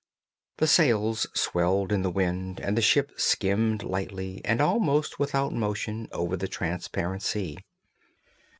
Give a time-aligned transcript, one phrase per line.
[0.57, 6.07] The sails swelled in the wind and the ship skimmed lightly and almost without motion
[6.11, 7.59] over the transparent sea.